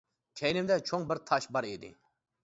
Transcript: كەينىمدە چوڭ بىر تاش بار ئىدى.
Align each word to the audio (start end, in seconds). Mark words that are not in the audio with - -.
كەينىمدە 0.39 0.77
چوڭ 0.91 1.05
بىر 1.11 1.21
تاش 1.31 1.47
بار 1.57 1.67
ئىدى. 1.73 1.91